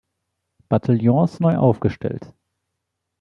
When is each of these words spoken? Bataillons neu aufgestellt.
Bataillons 0.67 1.39
neu 1.41 1.59
aufgestellt. 1.61 2.33